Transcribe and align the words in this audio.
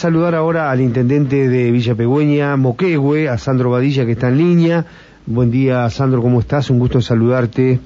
Saludar 0.00 0.34
ahora 0.34 0.70
al 0.70 0.80
intendente 0.80 1.46
de 1.46 1.70
Villa 1.70 1.94
Pegüeña, 1.94 2.56
Moquehue, 2.56 3.28
a 3.28 3.36
Sandro 3.36 3.68
Badilla, 3.68 4.06
que 4.06 4.12
está 4.12 4.28
en 4.28 4.38
línea. 4.38 4.86
Buen 5.26 5.50
día, 5.50 5.90
Sandro, 5.90 6.22
¿cómo 6.22 6.40
estás? 6.40 6.70
Un 6.70 6.78
gusto 6.78 6.96
en 6.96 7.02
saludarte. 7.02 7.78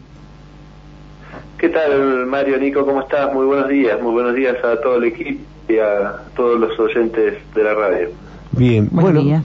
¿Qué 1.59 1.69
tal, 1.71 2.25
Mario, 2.27 2.57
Nico? 2.59 2.87
¿Cómo 2.87 3.01
estás? 3.01 3.35
Muy 3.35 3.47
buenos 3.47 3.69
días. 3.69 4.01
Muy 4.01 4.13
buenos 4.13 4.37
días 4.37 4.55
a 4.65 4.81
todo 4.81 4.99
el 4.99 5.07
equipo 5.07 5.41
y 5.69 5.79
a 5.79 6.21
todos 6.37 6.61
los 6.61 6.79
oyentes 6.79 7.35
de 7.53 7.65
la 7.65 7.75
radio. 7.75 8.11
Bien, 8.53 8.89
bueno, 8.93 9.43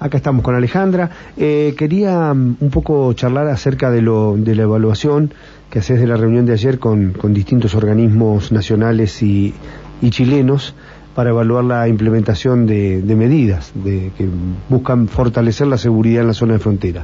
acá 0.00 0.16
estamos 0.16 0.42
con 0.42 0.56
Alejandra. 0.56 1.10
Eh, 1.36 1.76
quería 1.78 2.34
mm, 2.34 2.56
un 2.58 2.70
poco 2.70 3.12
charlar 3.12 3.46
acerca 3.46 3.92
de, 3.92 4.02
lo, 4.02 4.34
de 4.36 4.56
la 4.56 4.64
evaluación 4.64 5.32
que 5.70 5.78
haces 5.78 6.00
de 6.00 6.08
la 6.08 6.16
reunión 6.16 6.46
de 6.46 6.54
ayer 6.54 6.80
con, 6.80 7.12
con 7.12 7.32
distintos 7.32 7.76
organismos 7.76 8.50
nacionales 8.50 9.22
y, 9.22 9.54
y 10.02 10.10
chilenos 10.10 10.74
para 11.18 11.30
evaluar 11.30 11.64
la 11.64 11.88
implementación 11.88 12.64
de, 12.64 13.02
medidas 13.16 13.72
de, 13.74 14.12
que 14.16 14.24
buscan 14.68 15.08
fortalecer 15.08 15.66
la 15.66 15.76
seguridad 15.76 16.20
en 16.20 16.28
la 16.28 16.32
zona 16.32 16.52
de 16.52 16.58
frontera. 16.60 17.02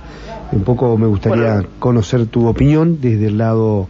Un 0.52 0.62
poco 0.62 0.96
me 0.96 1.09
gustaría 1.09 1.64
conocer 1.80 2.27
tu 2.27 2.46
opinión 2.46 3.00
desde 3.00 3.27
el 3.27 3.38
lado 3.38 3.88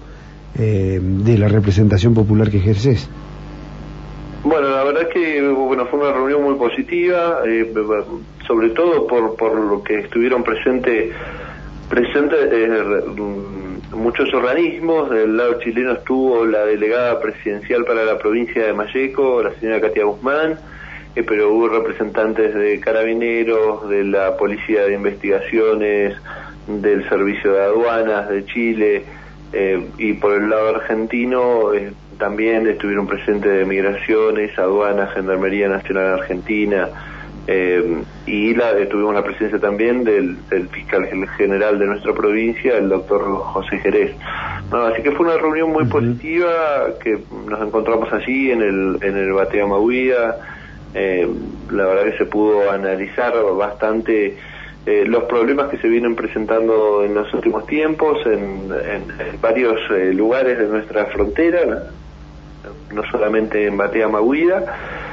eh, 0.59 0.98
de 0.98 1.37
la 1.37 1.48
representación 1.48 2.15
popular 2.15 2.51
que 2.51 2.56
ejerces. 2.56 3.06
Bueno, 4.45 4.70
la 4.70 4.84
verdad 4.84 5.02
es 5.02 5.09
que 5.09 5.46
bueno, 5.46 5.84
fue 5.91 6.01
una 6.01 6.12
reunión 6.12 6.43
muy 6.43 6.54
positiva, 6.54 7.41
eh, 7.46 7.70
sobre 8.46 8.70
todo 8.70 9.06
por, 9.06 9.37
por 9.37 9.54
lo 9.54 9.82
que 9.82 9.98
estuvieron 9.98 10.43
presentes 10.43 11.12
presente, 11.91 12.37
eh, 12.51 12.66
muchos 13.94 14.32
organismos, 14.34 15.10
del 15.10 15.36
lado 15.36 15.58
chileno 15.60 15.92
estuvo 15.92 16.44
la 16.44 16.64
delegada 16.64 17.20
presidencial 17.20 17.84
para 17.84 18.04
la 18.04 18.18
provincia 18.18 18.66
de 18.66 18.72
Mayeco, 18.72 19.42
la 19.42 19.52
señora 19.54 19.80
Katia 19.80 20.04
Guzmán, 20.04 20.58
eh, 21.14 21.22
pero 21.22 21.52
hubo 21.52 21.68
representantes 21.68 22.54
de 22.54 22.80
carabineros, 22.80 23.88
de 23.88 24.04
la 24.04 24.36
Policía 24.36 24.84
de 24.84 24.94
Investigaciones, 24.94 26.16
del 26.66 27.09
Servicio 27.09 27.52
de 27.52 27.62
Aduanas 27.62 28.28
de 28.28 28.45
Chile, 28.46 29.04
eh, 29.52 29.86
y 29.98 30.14
por 30.14 30.32
el 30.34 30.51
lado 30.51 30.76
argentino 30.76 31.73
eh, 31.73 31.92
también 32.18 32.66
estuvieron 32.66 33.06
presentes 33.06 33.52
de 33.52 33.64
Migraciones, 33.64 34.58
Aduanas, 34.58 35.12
Gendarmería 35.14 35.68
Nacional 35.68 36.20
Argentina, 36.20 36.88
eh, 37.46 38.02
y 38.26 38.54
la, 38.54 38.73
eh, 38.73 38.87
tuvimos 38.87 39.14
la 39.14 39.23
presencia 39.23 39.59
también 39.59 40.02
del, 40.02 40.38
fiscal 40.70 41.06
general 41.37 41.78
de 41.78 41.86
nuestra 41.86 42.14
provincia, 42.14 42.78
el 42.78 42.88
doctor 42.88 43.23
José 43.23 43.78
Jerez. 43.78 44.12
así 44.70 45.02
que 45.02 45.12
fue 45.12 45.26
una 45.26 45.36
reunión 45.36 45.70
muy 45.70 45.84
positiva, 45.84 46.95
que 47.02 47.18
nos 47.46 47.60
encontramos 47.60 48.10
allí 48.12 48.51
en 48.51 48.62
el, 48.62 48.98
en 49.02 49.16
el 49.16 49.32
Batea 49.32 49.66
Mahuida. 49.66 50.38
Eh, 50.95 51.28
la 51.70 51.86
verdad 51.86 52.04
que 52.04 52.18
se 52.18 52.26
pudo 52.26 52.70
analizar 52.70 53.34
bastante 53.56 54.36
los 54.86 55.24
problemas 55.24 55.70
que 55.70 55.79
se 55.79 55.88
vienen 55.88 56.14
presentando 56.14 57.02
en 57.04 57.14
los 57.14 57.32
últimos 57.32 57.66
tiempos 57.66 58.18
en, 58.26 58.68
varios 59.40 59.80
lugares 60.12 60.58
de 60.58 60.66
nuestra 60.66 61.06
frontera, 61.06 61.84
no, 62.92 63.02
solamente 63.10 63.66
en 63.66 63.79
Batea 63.79 64.08
Mahuida 64.08 65.03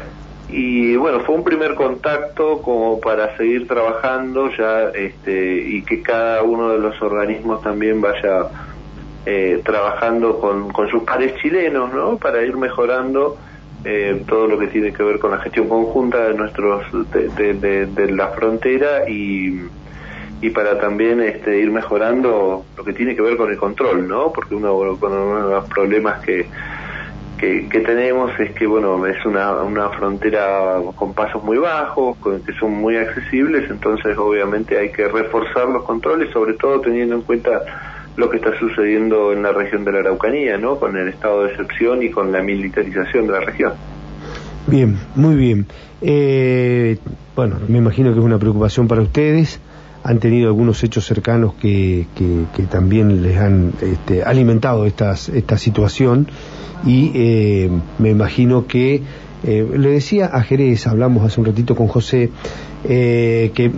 y 0.52 0.97
bueno, 0.97 1.21
fue 1.21 1.35
un 1.35 1.44
primer 1.44 1.75
contacto 1.75 2.61
como 2.61 2.99
para 2.99 3.38
seguir 3.38 3.67
trabajando 3.67 4.49
ya 4.57 4.89
este, 4.89 5.55
y 5.55 5.81
que 5.83 6.02
cada 6.02 6.44
uno 6.44 6.69
de 6.69 6.80
los 6.80 7.02
organismos 7.02 7.61
también 7.61 8.02
vaya 8.02 8.49
eh, 9.25 9.61
trabajando 9.63 10.39
con, 10.39 10.73
con, 10.73 10.89
sus 10.89 11.03
pares 11.03 11.35
chilenos, 11.35 11.94
¿no? 11.94 12.17
Para 12.17 12.44
ir 12.44 12.57
mejorando 12.57 13.38
eh, 13.85 14.23
todo 14.27 14.47
lo 14.47 14.59
que 14.59 14.67
tiene 14.67 14.91
que 14.91 15.03
ver 15.03 15.19
con 15.19 15.31
la 15.31 15.38
gestión 15.39 15.69
conjunta 15.69 16.27
de 16.27 16.33
nuestros 16.33 16.83
de, 17.11 17.85
de, 17.85 18.11
la 18.11 18.27
frontera 18.29 19.09
y, 19.09 19.61
y 20.41 20.49
para 20.49 20.77
también 20.79 21.22
este, 21.22 21.59
ir 21.59 21.72
mejorando 21.72 22.66
lo 22.75 22.83
que 22.83 22.91
tiene 22.91 23.16
que 23.16 23.22
ver 23.22 23.38
con 23.38 23.49
el 23.49 23.57
control, 23.57 24.06
¿no? 24.06 24.33
Porque 24.33 24.56
uno 24.56 24.97
con 25.00 25.50
los 25.50 25.66
problemas 25.69 26.19
que 26.25 26.45
que, 27.41 27.79
tenemos 27.79 28.31
es 28.40 28.52
que, 28.52 28.68
bueno, 28.68 29.03
es 29.07 29.25
una, 29.25 29.53
una 29.63 29.90
frontera 29.90 30.78
con 30.96 31.13
pasos 31.13 31.44
muy 31.44 31.57
bajos, 31.57 32.16
que 32.46 32.53
son 32.53 32.74
muy 32.74 32.97
accesibles, 32.97 33.69
entonces 33.69 34.16
obviamente 34.18 34.78
hay 34.78 34.91
que 34.91 35.07
reforzar 35.07 35.68
los 35.68 35.84
controles, 35.84 36.31
sobre 36.31 36.53
todo 36.53 36.80
teniendo 36.81 37.16
en 37.16 37.22
cuenta 37.24 37.63
lo 38.16 38.30
que 38.30 38.38
está 38.38 38.57
sucediendo 38.59 39.34
en 39.34 39.41
la 39.41 39.53
región 39.53 39.84
de 39.84 39.91
la 39.91 40.00
Araucanía, 40.00 40.57
¿no? 40.57 40.78
Con 40.80 40.96
el 40.96 41.07
estado 41.07 41.44
de 41.44 41.51
excepción 41.51 42.03
y 42.03 42.12
con 42.12 42.31
la 42.31 42.44
militarización 42.44 43.25
de 43.25 43.34
la 43.34 43.40
región. 43.40 43.74
Bien, 44.68 44.97
muy 45.16 45.35
bien. 45.35 45.66
Eh, 46.01 47.00
bueno, 47.35 47.57
me 47.68 47.80
imagino 47.80 48.13
que 48.13 48.19
es 48.19 48.25
una 48.25 48.38
preocupación 48.38 48.88
para 48.88 49.01
ustedes. 49.01 49.59
Han 50.03 50.19
tenido 50.19 50.47
algunos 50.47 50.84
hechos 50.84 51.06
cercanos 51.06 51.53
que, 51.53 52.07
que, 52.16 52.63
también 52.63 53.22
les 53.22 53.38
han 53.38 53.73
este, 53.81 54.23
alimentado 54.23 54.85
estas, 54.85 55.29
esta 55.29 55.57
situación. 55.57 56.28
Y 56.85 57.12
eh, 57.13 57.69
me 58.00 58.09
imagino 58.09 58.66
que 58.66 59.03
eh, 59.44 59.67
le 59.75 59.89
decía 59.89 60.28
a 60.28 60.44
Jerez, 60.44 60.85
hablamos 60.85 61.25
hace 61.25 61.39
un 61.39 61.47
ratito 61.47 61.75
con 61.75 61.88
José, 61.88 62.29
eh, 62.84 63.51
que, 63.53 63.72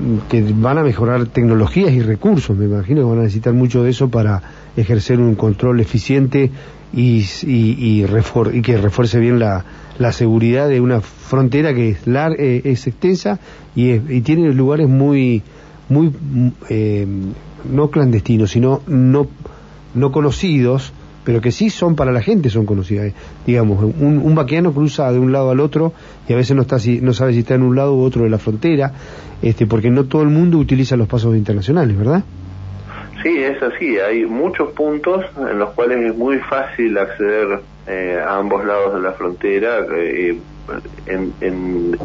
van 0.55 0.77
a 0.77 0.83
mejorar 0.83 1.25
tecnologías 1.27 1.91
y 1.91 2.01
recursos, 2.01 2.57
me 2.57 2.65
imagino 2.65 3.01
que 3.01 3.09
van 3.09 3.19
a 3.19 3.23
necesitar 3.23 3.53
mucho 3.53 3.83
de 3.83 3.91
eso 3.91 4.09
para 4.09 4.41
ejercer 4.75 5.19
un 5.19 5.35
control 5.35 5.79
eficiente 5.79 6.51
y, 6.93 7.25
y, 7.43 8.05
y, 8.05 8.61
que 8.61 8.77
refuerce 8.77 9.19
bien 9.19 9.39
la, 9.39 9.65
la, 9.99 10.11
seguridad 10.11 10.67
de 10.67 10.79
una 10.79 11.01
frontera 11.01 11.73
que 11.73 11.89
es, 11.89 12.07
lar 12.07 12.33
es 12.39 12.87
extensa 12.87 13.39
y, 13.75 13.91
y, 13.91 14.21
tiene 14.21 14.53
lugares 14.53 14.87
muy, 14.87 15.43
muy 15.93 16.11
no 17.63 17.89
clandestinos, 17.89 18.51
sino 18.51 18.81
no, 18.87 19.27
no 19.93 20.11
conocidos, 20.11 20.93
pero 21.23 21.41
que 21.41 21.51
sí 21.51 21.69
son 21.69 21.95
para 21.95 22.11
la 22.11 22.21
gente, 22.21 22.49
son 22.49 22.65
conocidas. 22.65 23.07
Eh. 23.07 23.13
Digamos, 23.45 23.83
un, 23.83 24.21
un 24.23 24.35
vaqueano 24.35 24.73
cruza 24.73 25.11
de 25.11 25.19
un 25.19 25.31
lado 25.31 25.51
al 25.51 25.59
otro 25.59 25.93
y 26.27 26.33
a 26.33 26.35
veces 26.35 26.55
no, 26.55 26.63
está, 26.63 26.77
no 27.01 27.13
sabe 27.13 27.33
si 27.33 27.39
está 27.39 27.55
en 27.55 27.63
un 27.63 27.75
lado 27.75 27.95
u 27.95 28.01
otro 28.01 28.23
de 28.23 28.29
la 28.29 28.39
frontera, 28.39 28.91
este, 29.41 29.65
porque 29.65 29.89
no 29.89 30.05
todo 30.05 30.21
el 30.21 30.29
mundo 30.29 30.57
utiliza 30.57 30.95
los 30.97 31.07
pasos 31.07 31.35
internacionales, 31.35 31.97
¿verdad? 31.97 32.23
Sí, 33.21 33.37
es 33.37 33.61
así. 33.61 33.97
Hay 33.99 34.25
muchos 34.25 34.71
puntos 34.73 35.23
en 35.37 35.59
los 35.59 35.69
cuales 35.71 36.11
es 36.11 36.17
muy 36.17 36.39
fácil 36.39 36.97
acceder 36.97 37.61
eh, 37.87 38.19
a 38.21 38.37
ambos 38.37 38.65
lados 38.65 38.95
de 38.95 39.01
la 39.01 39.13
frontera, 39.13 39.85
eh, 39.95 40.37
en, 41.07 41.97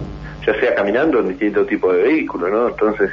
ya 0.47 0.61
sea 0.61 0.75
caminando 0.75 1.21
en 1.21 1.29
distintos 1.29 1.67
tipos 1.67 1.95
de 1.95 2.03
vehículos, 2.03 2.51
¿no? 2.51 2.69
Entonces, 2.69 3.11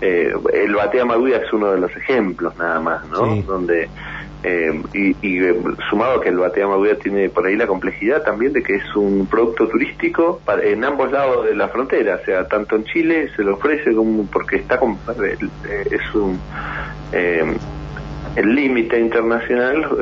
el 0.00 0.74
Batea 0.74 1.04
Maguía 1.04 1.38
es 1.38 1.52
uno 1.52 1.72
de 1.72 1.78
los 1.78 1.96
ejemplos, 1.96 2.56
nada 2.56 2.80
más, 2.80 3.08
¿no? 3.08 3.36
Donde 3.42 3.88
eh, 4.46 4.78
y, 4.92 5.42
eh, 5.42 5.54
sumado 5.88 6.18
a 6.18 6.22
que 6.22 6.28
el 6.28 6.36
Batea 6.36 6.66
Maguía 6.66 6.98
tiene 6.98 7.30
por 7.30 7.46
ahí 7.46 7.56
la 7.56 7.66
complejidad 7.66 8.22
también 8.22 8.52
de 8.52 8.62
que 8.62 8.74
es 8.74 8.94
un 8.94 9.26
producto 9.26 9.66
turístico 9.68 10.42
en 10.62 10.84
ambos 10.84 11.10
lados 11.10 11.46
de 11.46 11.54
la 11.54 11.68
frontera, 11.68 12.18
o 12.20 12.24
sea, 12.26 12.46
tanto 12.46 12.76
en 12.76 12.84
Chile 12.84 13.30
se 13.34 13.42
lo 13.42 13.54
ofrece 13.54 13.94
como 13.94 14.26
porque 14.26 14.56
está 14.56 14.78
con, 14.78 14.98
eh, 15.24 15.38
es 15.90 16.14
un 16.14 16.38
el 18.36 18.54
límite 18.54 18.98
internacional 18.98 19.96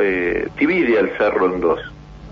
divide 0.59 0.99
al 0.99 1.17
cerro 1.19 1.55
en 1.55 1.61
dos. 1.61 1.81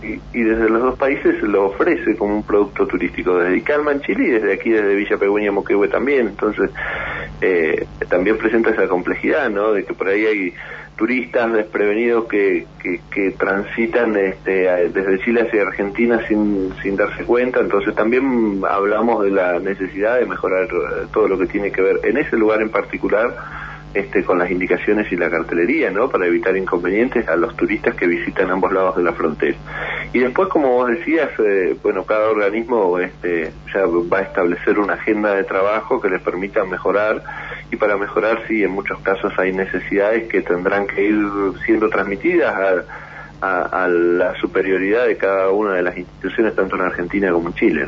Y, 0.03 0.43
desde 0.43 0.71
los 0.71 0.81
dos 0.81 0.99
países 0.99 1.39
se 1.41 1.47
lo 1.47 1.67
ofrece 1.67 2.17
como 2.17 2.37
un 2.37 2.43
producto 2.43 2.87
turístico 2.87 3.37
desde 3.37 3.63
Calma 3.63 3.93
en 3.93 4.01
Chile 4.01 4.25
y 4.29 4.31
desde 4.31 4.55
aquí 4.55 4.71
desde 4.71 4.95
Villa 4.95 5.19
Pegüeña 5.19 5.53
Moquehue 5.53 5.89
también. 5.89 6.29
Entonces 6.29 6.71
también 8.09 8.37
presenta 8.39 8.71
esa 8.71 8.87
complejidad 8.87 9.49
no 9.51 9.73
de 9.73 9.85
que 9.85 9.95
por 9.95 10.09
ahí 10.09 10.27
hay 10.27 10.55
turistas 11.01 11.51
desprevenidos 11.55 12.27
que, 12.27 12.67
que, 13.11 13.31
transitan 13.31 14.15
este, 14.19 14.69
desde 14.91 15.19
Chile 15.25 15.47
hacia 15.49 15.63
Argentina 15.63 16.21
sin, 16.29 16.75
sin 16.83 16.95
darse 16.95 17.25
cuenta, 17.25 17.61
entonces 17.61 17.95
también 17.95 18.61
hablamos 18.69 19.25
de 19.25 19.31
la 19.31 19.59
necesidad 19.61 20.19
de 20.19 20.27
mejorar 20.27 20.65
eh, 20.65 21.07
todo 21.11 21.27
lo 21.27 21.39
que 21.39 21.47
tiene 21.47 21.73
que 21.73 21.81
ver 21.81 22.01
en 22.05 22.19
ese 22.19 22.37
lugar 22.37 22.61
en 22.61 22.69
particular 22.69 23.35
este, 23.93 24.25
con 24.25 24.39
las 24.39 24.51
indicaciones 24.51 25.11
y 25.11 25.17
la 25.17 25.29
cartelería, 25.31 25.91
¿no? 25.91 26.09
Para 26.09 26.27
evitar 26.27 26.57
inconvenientes 26.57 27.27
a 27.29 27.37
los 27.37 27.57
turistas 27.57 27.95
que 27.97 28.07
visitan 28.07 28.51
ambos 28.51 28.73
lados 28.73 28.97
de 28.97 29.03
la 29.03 29.13
frontera. 29.13 29.57
Y 30.13 30.21
después, 30.21 30.49
como 30.49 30.69
vos 30.69 30.89
decías, 30.91 31.31
eh, 31.39 31.77
bueno, 31.83 32.05
cada 32.05 32.31
organismo 32.31 32.99
este, 32.99 33.53
ya 33.75 33.87
va 33.87 34.19
a 34.19 34.23
establecer 34.23 34.79
una 34.79 34.95
agenda 34.95 35.35
de 35.35 35.45
trabajo 35.45 36.01
que 36.01 36.09
les 36.09 36.23
permita 36.23 36.65
mejorar 36.65 37.23
y 37.71 37.77
para 37.77 37.97
mejorar 37.97 38.43
sí 38.49 38.63
en 38.63 38.71
muchos 38.71 38.99
casos 39.01 39.33
hay 39.39 39.53
necesidades 39.53 40.29
que 40.29 40.43
tendrán 40.43 40.87
que 40.87 41.07
ir 41.07 41.19
siendo 41.65 41.89
transmitidas 41.89 42.55
a, 42.55 43.89
la 43.89 44.39
superioridad 44.39 45.07
de 45.07 45.17
cada 45.17 45.49
una 45.49 45.73
de 45.73 45.83
las 45.83 45.97
instituciones 45.97 46.55
tanto 46.55 46.77
en 46.77 46.83
Argentina 46.83 47.33
como 47.33 47.49
en 47.49 47.55
Chile 47.55 47.87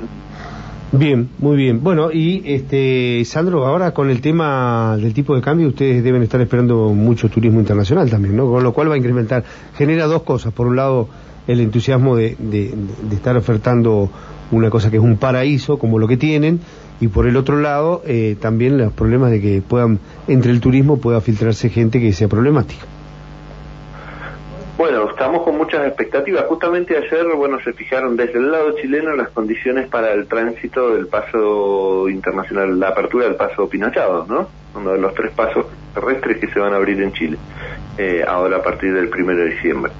Bien, 0.94 1.30
muy 1.38 1.56
bien. 1.56 1.82
Bueno, 1.82 2.12
y 2.12 2.42
este 2.44 3.24
Sandro, 3.24 3.66
ahora 3.66 3.92
con 3.92 4.10
el 4.10 4.20
tema 4.20 4.98
del 4.98 5.14
tipo 5.14 5.34
de 5.34 5.40
cambio, 5.40 5.68
ustedes 5.68 6.04
deben 6.04 6.22
estar 6.22 6.38
esperando 6.42 6.90
mucho 6.90 7.30
turismo 7.30 7.60
internacional 7.60 8.10
también, 8.10 8.36
¿no? 8.36 8.46
Con 8.46 8.62
lo 8.62 8.74
cual 8.74 8.90
va 8.90 8.94
a 8.94 8.98
incrementar. 8.98 9.42
Genera 9.74 10.04
dos 10.04 10.22
cosas. 10.22 10.52
Por 10.52 10.66
un 10.66 10.76
lado, 10.76 11.08
el 11.46 11.60
entusiasmo 11.60 12.14
de, 12.14 12.36
de, 12.38 12.74
estar 13.10 13.34
ofertando 13.38 14.10
una 14.50 14.68
cosa 14.68 14.90
que 14.90 14.98
es 14.98 15.02
un 15.02 15.16
paraíso 15.16 15.78
como 15.78 15.98
lo 15.98 16.06
que 16.06 16.18
tienen 16.18 16.60
y 17.00 17.08
por 17.08 17.26
el 17.26 17.38
otro 17.38 17.58
lado 17.58 18.02
eh, 18.04 18.36
también 18.38 18.76
los 18.76 18.92
problemas 18.92 19.30
de 19.30 19.40
que 19.40 19.62
puedan 19.66 19.98
entre 20.28 20.52
el 20.52 20.60
turismo 20.60 20.98
pueda 20.98 21.22
filtrarse 21.22 21.70
gente 21.70 22.00
que 22.00 22.12
sea 22.12 22.28
problemática. 22.28 22.84
Bueno, 24.76 25.06
expectativas. 25.92 26.44
Justamente 26.46 26.96
ayer, 26.96 27.26
bueno, 27.36 27.60
se 27.60 27.72
fijaron 27.72 28.16
desde 28.16 28.38
el 28.38 28.50
lado 28.50 28.72
chileno 28.72 29.14
las 29.14 29.30
condiciones 29.30 29.88
para 29.88 30.12
el 30.12 30.26
tránsito 30.26 30.94
del 30.94 31.06
paso 31.06 32.08
internacional, 32.08 32.78
la 32.78 32.88
apertura 32.88 33.26
del 33.26 33.36
paso 33.36 33.68
Pinochado, 33.68 34.26
¿no? 34.28 34.48
Uno 34.74 34.92
de 34.92 34.98
los 34.98 35.14
tres 35.14 35.32
pasos 35.32 35.66
terrestres 35.94 36.38
que 36.38 36.48
se 36.48 36.58
van 36.58 36.72
a 36.72 36.76
abrir 36.76 37.00
en 37.02 37.12
Chile, 37.12 37.36
eh, 37.98 38.24
ahora 38.26 38.58
a 38.58 38.62
partir 38.62 38.92
del 38.94 39.08
primero 39.08 39.40
de 39.40 39.50
diciembre. 39.50 39.92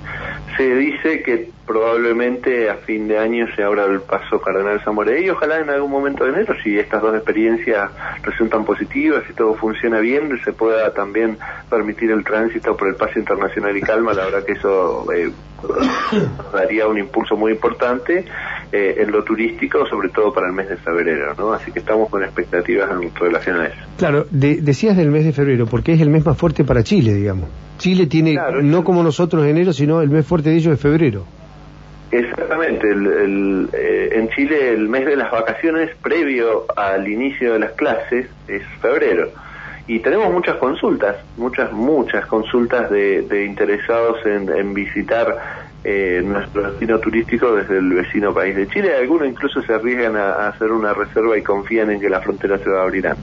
Se 0.57 0.75
dice 0.75 1.23
que 1.23 1.51
probablemente 1.67 2.69
a 2.69 2.77
fin 2.77 3.09
de 3.09 3.19
año 3.19 3.47
se 3.55 3.63
abra 3.63 3.87
el 3.87 4.01
paso 4.01 4.41
Cardenal 4.41 4.81
Zamoré 4.83 5.23
y 5.23 5.31
ojalá 5.31 5.61
en 5.61 5.71
algún 5.71 5.91
momento 5.91 6.25
de 6.25 6.31
enero, 6.31 6.55
si 6.63 6.79
estas 6.79 7.01
dos 7.01 7.15
experiencias 7.15 7.91
resultan 8.23 8.65
positivas 8.65 9.23
y 9.31 9.33
todo 9.33 9.55
funciona 9.55 10.01
bien, 10.01 10.39
se 10.45 10.53
pueda 10.53 10.93
también 10.93 11.39
permitir 11.71 12.11
el 12.11 12.25
tránsito 12.25 12.77
por 12.77 12.89
el 12.89 12.97
paso 12.97 13.19
internacional 13.19 13.77
y 13.77 13.81
calma. 13.81 14.13
La 14.13 14.25
verdad 14.27 14.45
que 14.45 14.53
eso 14.53 15.11
eh, 15.13 15.31
daría 16.53 16.87
un 16.87 16.99
impulso 16.99 17.37
muy 17.37 17.53
importante 17.53 18.25
eh, 18.73 18.95
en 18.99 19.11
lo 19.11 19.23
turístico, 19.23 19.87
sobre 19.87 20.09
todo 20.09 20.33
para 20.33 20.49
el 20.49 20.53
mes 20.53 20.69
de 20.69 20.77
febrero, 20.77 21.35
¿no? 21.37 21.53
Así 21.53 21.73
que 21.73 21.81
estamos 21.81 22.09
con 22.09 22.23
expectativas 22.23 22.91
en 22.91 23.15
relación 23.15 23.61
a 23.61 23.67
eso. 23.67 23.77
Claro, 23.99 24.27
decías 24.31 24.97
del 24.97 25.11
mes 25.11 25.25
de 25.25 25.33
febrero, 25.33 25.67
porque 25.67 25.93
es 25.93 26.01
el 26.01 26.11
mes 26.11 26.25
más 26.25 26.37
fuerte 26.37 26.65
para 26.65 26.83
Chile, 26.83 27.15
digamos. 27.15 27.49
Chile 27.79 28.07
tiene, 28.07 28.37
no 28.63 28.85
como 28.85 29.03
nosotros 29.03 29.47
enero, 29.47 29.73
sino 29.73 30.01
el 30.03 30.11
mes 30.11 30.27
fuerte 30.27 30.51
de 30.51 30.57
ellos 30.57 30.75
es 30.75 30.81
febrero. 30.81 31.25
Exactamente, 32.11 32.91
el, 32.91 33.71
eh, 33.73 34.11
en 34.13 34.29
Chile 34.31 34.75
el 34.75 34.87
mes 34.89 35.07
de 35.07 35.17
las 35.17 35.31
vacaciones 35.31 35.91
previo 36.03 36.67
al 36.77 37.09
inicio 37.09 37.55
de 37.55 37.59
las 37.59 37.73
clases 37.73 38.27
es 38.49 38.63
febrero 38.83 39.31
y 39.87 39.99
tenemos 39.99 40.33
muchas 40.33 40.57
consultas, 40.57 41.17
muchas, 41.37 41.73
muchas 41.73 42.27
consultas 42.27 42.91
de, 42.91 43.45
interesados 43.47 44.19
en, 44.25 44.75
visitar 44.75 45.37
eh, 45.85 46.23
nuestro 46.25 46.71
destino 46.71 46.99
turístico 47.01 47.55
desde 47.55 47.79
el 47.79 47.93
vecino 47.93 48.33
país 48.33 48.55
de 48.55 48.69
Chile. 48.69 48.97
Algunos 48.97 49.29
incluso 49.29 49.61
se 49.63 49.75
arriesgan 49.75 50.17
a, 50.17 50.49
hacer 50.49 50.71
una 50.71 50.95
reserva 50.95 51.37
y 51.37 51.43
confían 51.43 51.91
en 51.91 52.01
que 52.01 52.09
la 52.09 52.21
frontera 52.21 52.59
se 52.59 52.71
va 52.71 52.81
a 52.81 52.83
abrirán. 52.85 53.17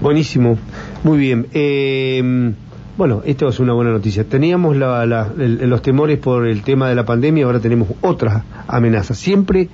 Buenísimo, 0.00 0.56
muy 1.02 1.18
bien. 1.18 1.46
Eh, 1.52 2.52
bueno, 2.96 3.22
esto 3.24 3.48
es 3.48 3.58
una 3.60 3.72
buena 3.72 3.90
noticia. 3.92 4.24
Teníamos 4.24 4.76
los 4.76 5.82
temores 5.82 6.18
por 6.18 6.46
el 6.46 6.62
tema 6.62 6.88
de 6.88 6.94
la 6.94 7.04
pandemia, 7.04 7.46
ahora 7.46 7.58
tenemos 7.58 7.88
otras 8.02 8.44
amenazas. 8.68 9.18
Siempre 9.18 9.68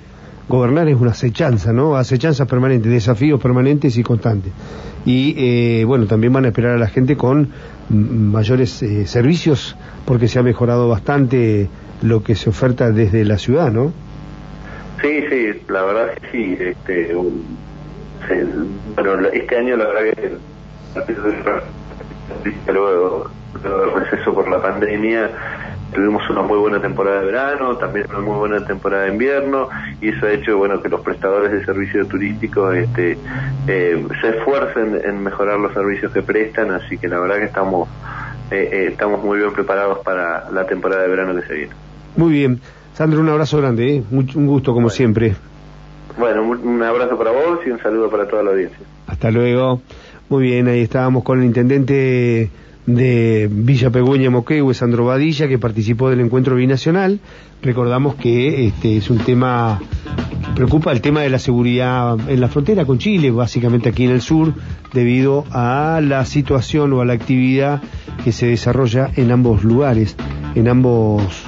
gobernar 0.47 0.87
es 0.87 0.95
una 0.95 1.11
acechanza, 1.11 1.73
¿no? 1.73 1.95
Acechanzas 1.95 2.47
permanentes, 2.47 2.91
desafíos 2.91 3.41
permanentes 3.41 3.97
y 3.97 4.03
constantes. 4.03 4.53
Y 5.05 5.35
eh, 5.37 5.85
bueno, 5.85 6.05
también 6.05 6.33
van 6.33 6.45
a 6.45 6.49
esperar 6.49 6.75
a 6.75 6.77
la 6.77 6.87
gente 6.87 7.15
con 7.15 7.49
mayores 7.89 8.81
eh, 8.83 9.05
servicios 9.05 9.75
porque 10.05 10.27
se 10.27 10.39
ha 10.39 10.43
mejorado 10.43 10.87
bastante 10.89 11.69
lo 12.01 12.23
que 12.23 12.35
se 12.35 12.49
oferta 12.49 12.91
desde 12.91 13.25
la 13.25 13.37
ciudad, 13.37 13.71
¿no? 13.71 13.91
Sí, 15.01 15.23
sí, 15.29 15.61
la 15.69 15.83
verdad 15.83 16.13
que 16.15 16.31
sí. 16.31 16.57
Este, 16.59 17.13
bueno, 18.95 19.27
este 19.31 19.57
año 19.57 19.77
la 19.77 19.87
verdad 19.87 20.01
que 20.15 20.37
luego 22.71 23.29
del 23.63 23.91
receso 23.93 24.33
por 24.33 24.49
la 24.49 24.61
pandemia 24.61 25.29
tuvimos 25.97 26.29
una 26.29 26.43
muy 26.43 26.59
buena 26.59 26.79
temporada 26.79 27.21
de 27.21 27.25
verano, 27.25 27.75
también 27.77 28.05
una 28.11 28.19
muy 28.19 28.37
buena 28.37 28.63
temporada 28.63 29.05
de 29.05 29.13
invierno, 29.13 29.67
y 29.99 30.09
eso 30.09 30.27
ha 30.27 30.31
hecho 30.31 30.55
bueno 30.55 30.79
que 30.79 30.89
los 30.89 31.01
prestadores 31.01 31.51
de 31.51 31.65
servicios 31.65 32.07
turísticos 32.07 32.75
este, 32.75 33.17
eh, 33.67 34.05
se 34.21 34.29
esfuercen 34.29 35.01
en 35.03 35.23
mejorar 35.23 35.59
los 35.59 35.73
servicios 35.73 36.11
que 36.13 36.21
prestan, 36.21 36.69
así 36.69 36.99
que 36.99 37.07
la 37.07 37.19
verdad 37.19 37.37
que 37.37 37.45
estamos, 37.45 37.89
eh, 38.51 38.69
eh, 38.71 38.87
estamos 38.91 39.23
muy 39.23 39.39
bien 39.39 39.51
preparados 39.53 39.97
para 40.05 40.51
la 40.51 40.67
temporada 40.67 41.01
de 41.01 41.09
verano 41.09 41.35
que 41.35 41.47
se 41.47 41.53
viene. 41.55 41.73
Muy 42.15 42.31
bien. 42.31 42.61
Sandro, 42.93 43.19
un 43.19 43.29
abrazo 43.29 43.57
grande, 43.57 44.03
un 44.11 44.45
gusto 44.45 44.73
como 44.73 44.91
siempre. 44.91 45.33
Bueno, 46.15 46.43
un 46.43 46.83
abrazo 46.83 47.17
para 47.17 47.31
vos 47.31 47.59
y 47.65 47.71
un 47.71 47.79
saludo 47.79 48.09
para 48.09 48.27
toda 48.27 48.43
la 48.43 48.51
audiencia. 48.51 48.85
Hasta 49.07 49.31
luego. 49.31 49.81
Muy 50.29 50.43
bien, 50.43 50.67
ahí 50.67 50.81
estábamos 50.81 51.23
con 51.23 51.39
el 51.39 51.45
intendente 51.45 52.51
de 52.87 53.49
Villa 53.51 53.91
Pegüeña 53.91 54.29
Moquehue, 54.29 54.73
Sandro 54.73 55.05
Badilla, 55.05 55.47
que 55.47 55.59
participó 55.59 56.09
del 56.09 56.21
encuentro 56.21 56.55
binacional. 56.55 57.19
Recordamos 57.61 58.15
que 58.15 58.65
este 58.65 58.97
es 58.97 59.09
un 59.09 59.17
tema, 59.19 59.79
preocupa 60.55 60.93
el 60.93 61.01
tema 61.01 61.21
de 61.21 61.29
la 61.29 61.37
seguridad 61.37 62.17
en 62.29 62.39
la 62.39 62.47
frontera 62.47 62.85
con 62.85 62.97
Chile, 62.97 63.29
básicamente 63.29 63.89
aquí 63.89 64.05
en 64.05 64.11
el 64.11 64.21
sur, 64.21 64.53
debido 64.93 65.43
a 65.51 65.99
la 66.01 66.25
situación 66.25 66.93
o 66.93 67.01
a 67.01 67.05
la 67.05 67.13
actividad 67.13 67.81
que 68.23 68.31
se 68.31 68.47
desarrolla 68.47 69.11
en 69.17 69.31
ambos 69.31 69.65
lugares, 69.65 70.15
en 70.55 70.69
ambos 70.69 71.46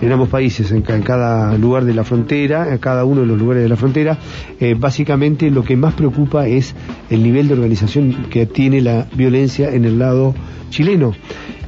en 0.00 0.12
ambos 0.12 0.28
países, 0.28 0.70
en, 0.72 0.82
cada 0.82 1.56
lugar 1.56 1.84
de 1.84 1.94
la 1.94 2.04
frontera, 2.04 2.72
en 2.72 2.78
cada 2.78 3.04
uno 3.04 3.22
de 3.22 3.26
los 3.26 3.38
lugares 3.38 3.62
de 3.62 3.68
la 3.68 3.76
frontera. 3.76 4.18
Eh, 4.60 4.74
básicamente 4.78 5.50
lo 5.50 5.64
que 5.64 5.76
más 5.76 5.94
preocupa 5.94 6.46
es 6.46 6.74
el 7.10 7.22
nivel 7.22 7.48
de 7.48 7.54
organización 7.54 8.26
que 8.30 8.46
tiene 8.46 8.80
la 8.80 9.06
violencia 9.14 9.70
en 9.70 9.84
el 9.84 9.98
lado 9.98 10.34
chileno, 10.70 11.14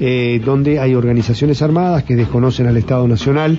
eh, 0.01 0.41
donde 0.45 0.81
hay 0.81 0.95
organizaciones 0.95 1.63
armadas 1.63 2.05
que 2.05 2.17
desconocen 2.17 2.67
al 2.67 2.77
Estado 2.77 3.07
Nacional 3.09 3.59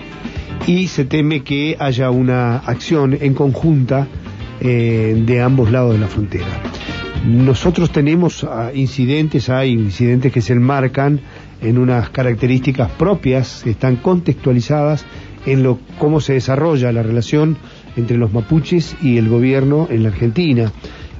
y 0.67 0.87
se 0.87 1.05
teme 1.05 1.41
que 1.41 1.75
haya 1.79 2.11
una 2.11 2.57
acción 2.57 3.17
en 3.19 3.33
conjunta 3.33 4.07
eh, 4.61 5.21
de 5.25 5.41
ambos 5.41 5.71
lados 5.71 5.93
de 5.93 5.99
la 5.99 6.07
frontera. 6.07 6.47
Nosotros 7.25 7.91
tenemos 7.91 8.45
ah, 8.45 8.71
incidentes, 8.73 9.49
hay 9.49 9.71
incidentes 9.71 10.31
que 10.31 10.41
se 10.41 10.53
enmarcan 10.53 11.19
en 11.61 11.77
unas 11.77 12.09
características 12.09 12.89
propias 12.91 13.61
que 13.63 13.71
están 13.71 13.97
contextualizadas 13.97 15.05
en 15.45 15.63
lo 15.63 15.79
cómo 15.97 16.19
se 16.21 16.33
desarrolla 16.33 16.91
la 16.91 17.03
relación 17.03 17.57
entre 17.95 18.17
los 18.17 18.33
mapuches 18.33 18.95
y 19.01 19.17
el 19.17 19.29
gobierno 19.29 19.87
en 19.89 20.03
la 20.03 20.09
Argentina, 20.09 20.71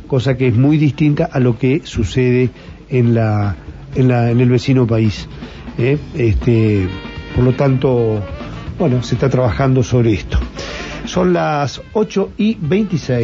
cosa 0.08 0.38
que 0.38 0.48
es 0.48 0.56
muy 0.56 0.78
distinta 0.78 1.26
a 1.32 1.40
lo 1.40 1.58
que 1.58 1.82
sucede 1.84 2.50
en 2.90 3.14
la 3.16 3.56
en, 3.96 4.08
la, 4.08 4.30
en 4.32 4.40
el 4.40 4.50
vecino 4.50 4.86
país. 4.86 5.28
¿eh? 5.78 5.98
Este, 6.16 6.88
por 7.36 7.44
lo 7.44 7.54
tanto, 7.54 8.22
bueno, 8.78 9.02
se 9.04 9.16
está 9.16 9.30
trabajando 9.30 9.84
sobre 9.84 10.14
esto. 10.14 10.40
Son 11.06 11.34
las 11.34 11.82
8 11.94 12.34
y 12.38 12.58
26. 12.60 13.18